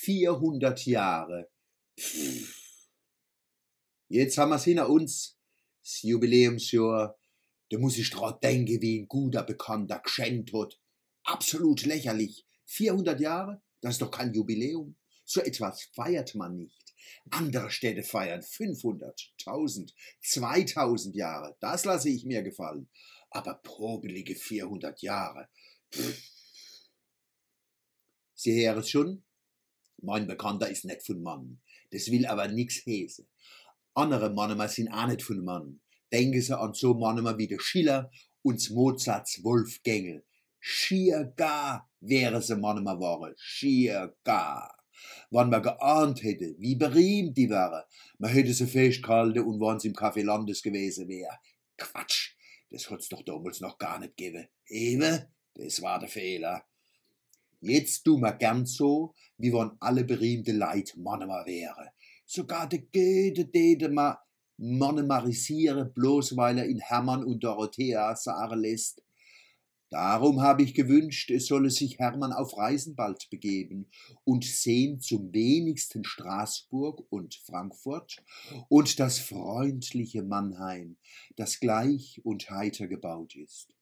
400 0.00 0.86
Jahre. 0.86 1.50
Pff. 1.98 2.88
Jetzt 4.08 4.38
haben 4.38 4.50
wir's 4.50 4.64
hinter 4.64 4.88
uns, 4.88 5.38
das 5.82 6.02
Jubiläumsjahr. 6.02 7.18
Da 7.70 7.78
muss 7.78 7.98
ich 7.98 8.10
dran 8.10 8.38
denken, 8.42 8.80
wie 8.80 9.00
ein 9.00 9.08
guter 9.08 9.42
Bekannter 9.42 10.00
geschenkt 10.00 10.52
hat. 10.52 10.80
Absolut 11.22 11.84
lächerlich. 11.84 12.46
400 12.66 13.20
Jahre? 13.20 13.62
Das 13.80 13.92
ist 13.92 14.02
doch 14.02 14.10
kein 14.10 14.32
Jubiläum. 14.32 14.96
So 15.24 15.40
etwas 15.40 15.84
feiert 15.94 16.34
man 16.34 16.56
nicht. 16.56 16.94
Andere 17.30 17.70
Städte 17.70 18.02
feiern 18.02 18.42
500, 18.42 19.32
1000, 19.46 19.94
2000 20.22 21.14
Jahre. 21.14 21.56
Das 21.60 21.84
lasse 21.84 22.08
ich 22.08 22.24
mir 22.24 22.42
gefallen. 22.42 22.88
Aber 23.30 23.54
probelige 23.62 24.34
400 24.34 25.02
Jahre. 25.02 25.48
Pff. 25.92 26.30
Sie 28.34 28.66
hören 28.66 28.78
es 28.78 28.88
schon? 28.88 29.24
Mein 30.02 30.26
Bekannter 30.26 30.70
ist 30.70 30.84
nicht 30.84 31.04
von 31.04 31.22
Mann. 31.22 31.60
Das 31.90 32.10
will 32.10 32.26
aber 32.26 32.48
nix 32.48 32.84
heißen. 32.86 33.26
Andere 33.94 34.30
Mannema 34.30 34.68
sind 34.68 34.88
auch 34.88 35.06
nicht 35.06 35.22
von 35.22 35.44
Mann. 35.44 35.80
Denken 36.12 36.40
Sie 36.40 36.58
an 36.58 36.74
so 36.74 36.94
Mannema 36.94 37.36
wie 37.38 37.48
der 37.48 37.60
Schiller 37.60 38.10
und 38.42 38.70
Mozarts 38.70 39.42
Wolfgängel. 39.44 40.24
Schier 40.58 41.32
gar 41.36 41.90
wäre 42.00 42.42
sie 42.42 42.56
Mannema 42.56 42.98
waren. 42.98 43.34
Schier 43.36 44.14
gar. 44.24 44.76
Wann 45.30 45.50
man 45.50 45.62
geahnt 45.62 46.22
hätte, 46.22 46.54
wie 46.58 46.76
berühmt 46.76 47.36
die 47.36 47.48
wäre, 47.48 47.86
man 48.18 48.30
hätte 48.30 48.52
sie 48.52 48.66
festgehalten 48.66 49.40
und 49.40 49.60
wann 49.60 49.80
sie 49.80 49.88
im 49.88 49.94
Café 49.94 50.22
Landes 50.22 50.62
gewesen 50.62 51.08
wäre. 51.08 51.38
Quatsch, 51.78 52.34
das 52.70 52.90
hat's 52.90 53.08
doch 53.08 53.22
damals 53.22 53.60
noch 53.60 53.78
gar 53.78 53.98
nicht 53.98 54.16
gegeben. 54.16 54.48
Eben, 54.66 55.26
das 55.54 55.80
war 55.80 55.98
der 55.98 56.08
Fehler. 56.08 56.64
Jetzt 57.60 58.04
tu 58.04 58.16
ma 58.16 58.30
gern 58.30 58.64
so, 58.64 59.14
wie 59.36 59.52
wann 59.52 59.76
alle 59.80 60.04
berühmte 60.04 60.52
Leid 60.52 60.96
Mannema 60.96 61.44
wäre. 61.46 61.90
Sogar 62.24 62.68
de 62.68 62.80
Goethe 62.80 63.44
dete 63.44 63.88
ma 63.88 64.18
monemarisiere, 64.56 65.86
bloß 65.86 66.36
weil 66.36 66.58
er 66.58 66.66
in 66.66 66.78
Hermann 66.78 67.24
und 67.24 67.42
Dorothea 67.42 68.14
sagen 68.14 68.60
lässt. 68.60 69.02
Darum 69.90 70.40
habe 70.40 70.62
ich 70.62 70.74
gewünscht, 70.74 71.30
es 71.32 71.46
solle 71.46 71.68
sich 71.70 71.98
Hermann 71.98 72.32
auf 72.32 72.56
Reisen 72.56 72.94
bald 72.94 73.28
begeben 73.28 73.90
und 74.22 74.44
sehen 74.44 75.00
zum 75.00 75.32
wenigsten 75.34 76.04
Straßburg 76.04 77.04
und 77.10 77.34
Frankfurt 77.34 78.22
und 78.68 79.00
das 79.00 79.18
freundliche 79.18 80.22
Mannheim, 80.22 80.96
das 81.34 81.58
gleich 81.58 82.20
und 82.22 82.48
heiter 82.50 82.86
gebaut 82.86 83.34
ist. 83.34 83.74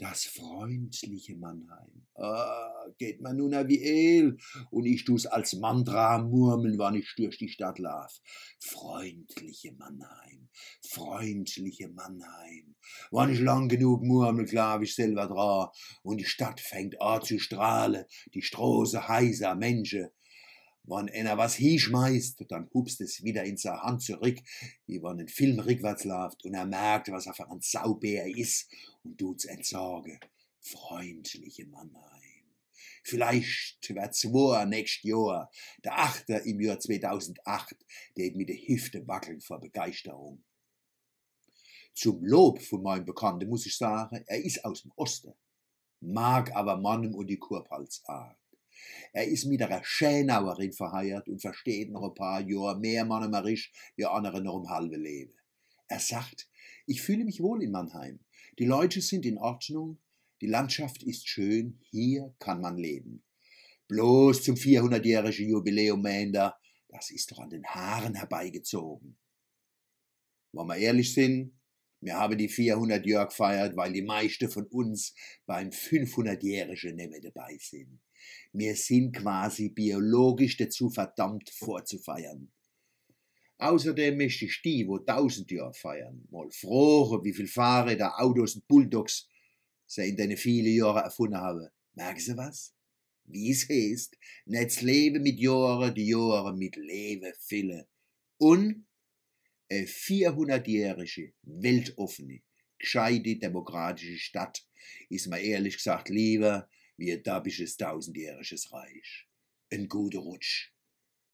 Das 0.00 0.24
freundliche 0.24 1.36
Mannheim. 1.36 2.06
Ah, 2.14 2.86
geht 2.96 3.20
man 3.20 3.36
nun 3.36 3.52
wie 3.68 3.82
El 3.82 4.38
und 4.70 4.86
ich 4.86 5.04
tu's 5.04 5.26
als 5.26 5.52
Mantra 5.52 6.16
murmeln, 6.22 6.78
wann 6.78 6.94
ich 6.94 7.12
durch 7.18 7.36
die 7.36 7.50
Stadt 7.50 7.78
lauf. 7.78 8.18
Freundliche 8.58 9.74
Mannheim, 9.74 10.48
freundliche 10.88 11.88
Mannheim. 11.88 12.76
Wann 13.10 13.30
ich 13.30 13.40
lang 13.40 13.68
genug 13.68 14.02
murmel, 14.02 14.46
glaub 14.46 14.80
ich 14.80 14.94
selber 14.94 15.26
dran 15.26 15.68
und 16.02 16.16
die 16.16 16.24
Stadt 16.24 16.60
fängt 16.60 16.98
an 17.02 17.20
zu 17.20 17.38
strahlen, 17.38 18.06
die 18.32 18.40
Stroße 18.40 19.06
heiser 19.06 19.54
Menschen. 19.54 20.08
Wann 20.84 21.08
einer 21.10 21.36
was 21.36 21.54
hinschmeißt, 21.54 22.44
dann 22.48 22.68
hupst 22.72 23.00
es 23.00 23.22
wieder 23.22 23.44
in 23.44 23.56
seine 23.56 23.82
Hand 23.82 24.02
zurück, 24.02 24.38
wie 24.86 25.02
wenn 25.02 25.20
ein 25.20 25.28
Film 25.28 25.60
rückwärts 25.60 26.04
läuft 26.04 26.44
und 26.44 26.54
er 26.54 26.66
merkt, 26.66 27.10
was 27.10 27.26
er 27.26 27.34
für 27.34 27.50
ein 27.50 27.60
Saubär 27.60 28.26
ist 28.26 28.70
und 29.04 29.18
tut's 29.18 29.44
entsorgen. 29.44 30.18
Freundliche 30.60 31.66
Mannheim. 31.66 32.20
Vielleicht 33.02 33.88
wird 33.94 34.14
zwei 34.14 34.64
nächstes 34.64 35.04
Jahr, 35.04 35.50
der 35.84 35.98
Achte 35.98 36.34
im 36.44 36.60
Jahr 36.60 36.78
2008, 36.78 37.76
der 38.16 38.32
mit 38.36 38.48
der 38.48 38.56
Hüfte 38.56 39.06
wackeln 39.06 39.40
vor 39.40 39.60
Begeisterung. 39.60 40.42
Zum 41.94 42.24
Lob 42.24 42.60
von 42.62 42.82
meinem 42.82 43.04
Bekannten 43.04 43.48
muss 43.48 43.66
ich 43.66 43.76
sagen, 43.76 44.22
er 44.26 44.42
ist 44.42 44.64
aus 44.64 44.82
dem 44.82 44.92
Osten, 44.96 45.34
mag 46.00 46.54
aber 46.54 46.76
Mannem 46.76 47.14
und 47.14 47.26
die 47.26 47.38
Kurpals 47.38 48.02
arg. 48.06 48.39
Er 49.12 49.26
ist 49.26 49.46
mit 49.46 49.62
einer 49.62 49.82
Schänauerin 49.84 50.72
verheiratet 50.72 51.28
und 51.28 51.40
versteht 51.40 51.90
noch 51.90 52.02
ein 52.02 52.14
paar 52.14 52.40
Jahre 52.40 52.78
mehr 52.78 53.04
Mannemerisch 53.04 53.72
wie 53.96 54.04
andere 54.04 54.42
noch 54.42 54.54
um 54.54 54.68
halbe 54.68 54.96
Leben. 54.96 55.34
Er 55.88 55.98
sagt, 55.98 56.48
ich 56.86 57.02
fühle 57.02 57.24
mich 57.24 57.40
wohl 57.40 57.62
in 57.62 57.72
Mannheim. 57.72 58.20
Die 58.58 58.66
Leute 58.66 59.00
sind 59.00 59.26
in 59.26 59.38
Ordnung, 59.38 59.98
die 60.40 60.46
Landschaft 60.46 61.02
ist 61.02 61.28
schön, 61.28 61.78
hier 61.90 62.34
kann 62.38 62.60
man 62.60 62.78
leben. 62.78 63.22
Bloß 63.88 64.44
zum 64.44 64.54
400-jährigen 64.54 65.50
Jubiläum, 65.50 66.00
Mänder, 66.00 66.56
das 66.88 67.10
ist 67.10 67.30
doch 67.30 67.38
an 67.38 67.50
den 67.50 67.64
Haaren 67.64 68.14
herbeigezogen. 68.14 69.18
Wenn 70.52 70.66
wir 70.66 70.76
ehrlich 70.76 71.12
sind, 71.12 71.58
wir 72.00 72.16
haben 72.16 72.38
die 72.38 72.48
400 72.48 73.04
Jahre 73.04 73.28
gefeiert, 73.28 73.76
weil 73.76 73.92
die 73.92 74.02
meisten 74.02 74.48
von 74.48 74.66
uns 74.66 75.14
beim 75.44 75.68
500-jährigen 75.68 76.96
nicht 76.96 77.10
mehr 77.10 77.20
dabei 77.20 77.58
sind. 77.60 78.00
Wir 78.52 78.74
sind 78.76 79.16
quasi 79.16 79.68
biologisch 79.70 80.56
dazu 80.56 80.90
verdammt 80.90 81.50
vorzufeiern. 81.50 82.50
Außerdem 83.58 84.16
möchte 84.16 84.46
ich 84.46 84.62
die, 84.62 84.88
wo 84.88 84.98
tausend 84.98 85.50
Jahre 85.50 85.74
feiern, 85.74 86.26
mal 86.30 86.50
fragen, 86.50 87.24
wie 87.24 87.34
viel 87.34 87.46
Fahrräder, 87.46 88.18
Autos 88.18 88.54
und 88.54 88.66
Bulldogs 88.66 89.28
sie 89.86 90.08
in 90.08 90.16
den 90.16 90.36
vielen 90.36 90.74
Jahren 90.74 91.04
erfunden 91.04 91.36
haben. 91.36 91.68
Merken 91.94 92.20
Sie 92.20 92.36
was? 92.36 92.74
Wie 93.24 93.50
es 93.50 93.68
heißt, 93.68 94.16
nicht 94.46 94.64
das 94.64 94.80
Leben 94.80 95.22
mit 95.22 95.38
Jahren, 95.38 95.94
die 95.94 96.08
Jahre 96.08 96.56
mit 96.56 96.76
Leben 96.76 97.32
füllen. 97.38 97.84
Und 98.38 98.86
eine 99.68 99.86
400-jährige, 99.86 101.34
weltoffene, 101.42 102.40
gescheite, 102.78 103.36
demokratische 103.36 104.18
Stadt 104.18 104.64
ist 105.10 105.26
mir 105.28 105.40
ehrlich 105.40 105.76
gesagt 105.76 106.08
lieber 106.08 106.68
wie 107.00 107.12
ein 107.12 107.22
dabisches 107.22 107.76
tausendjähriges 107.78 108.72
Reich. 108.72 109.26
Ein 109.72 109.88
guter 109.88 110.18
Rutsch. 110.18 110.70